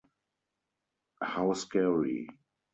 How 1.21 1.53
scary! 1.53 2.27